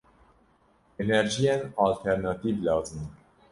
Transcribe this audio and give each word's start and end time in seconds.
Enerjiyên 1.01 1.61
alternatîv 1.83 2.57
lazim 2.65 2.99
e. 2.99 3.07